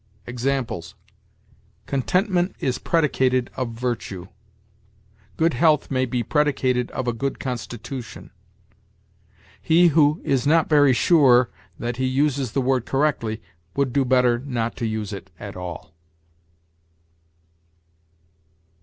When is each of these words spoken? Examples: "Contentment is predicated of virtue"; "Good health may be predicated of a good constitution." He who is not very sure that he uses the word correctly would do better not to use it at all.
Examples: 0.25 0.95
"Contentment 1.85 2.55
is 2.59 2.79
predicated 2.79 3.51
of 3.55 3.69
virtue"; 3.73 4.29
"Good 5.37 5.53
health 5.53 5.91
may 5.91 6.07
be 6.07 6.23
predicated 6.23 6.89
of 6.89 7.07
a 7.07 7.13
good 7.13 7.39
constitution." 7.39 8.31
He 9.61 9.89
who 9.89 10.19
is 10.23 10.47
not 10.47 10.67
very 10.67 10.93
sure 10.93 11.51
that 11.77 11.97
he 11.97 12.07
uses 12.07 12.53
the 12.53 12.61
word 12.61 12.87
correctly 12.87 13.43
would 13.75 13.93
do 13.93 14.03
better 14.03 14.39
not 14.39 14.75
to 14.77 14.87
use 14.87 15.13
it 15.13 15.29
at 15.39 15.55
all. 15.55 15.93